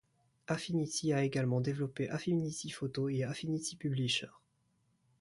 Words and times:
Affinity 0.47 1.13
a 1.13 1.23
également 1.23 1.61
développé 1.61 2.09
Affinity 2.09 2.71
Photo 2.71 3.07
et 3.07 3.23
Affinity 3.23 3.75
Publisher. 3.75 4.29